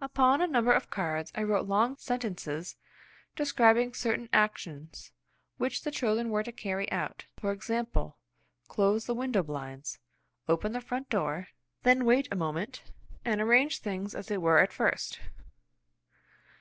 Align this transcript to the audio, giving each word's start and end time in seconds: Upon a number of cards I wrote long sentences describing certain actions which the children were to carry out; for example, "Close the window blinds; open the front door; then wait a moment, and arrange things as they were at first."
Upon 0.00 0.40
a 0.40 0.46
number 0.46 0.70
of 0.70 0.88
cards 0.88 1.32
I 1.34 1.42
wrote 1.42 1.66
long 1.66 1.96
sentences 1.96 2.76
describing 3.34 3.92
certain 3.92 4.28
actions 4.32 5.10
which 5.56 5.82
the 5.82 5.90
children 5.90 6.30
were 6.30 6.44
to 6.44 6.52
carry 6.52 6.88
out; 6.92 7.24
for 7.40 7.50
example, 7.50 8.16
"Close 8.68 9.06
the 9.06 9.16
window 9.16 9.42
blinds; 9.42 9.98
open 10.48 10.74
the 10.74 10.80
front 10.80 11.08
door; 11.10 11.48
then 11.82 12.04
wait 12.04 12.28
a 12.30 12.36
moment, 12.36 12.84
and 13.24 13.40
arrange 13.40 13.80
things 13.80 14.14
as 14.14 14.28
they 14.28 14.38
were 14.38 14.60
at 14.60 14.72
first." 14.72 15.18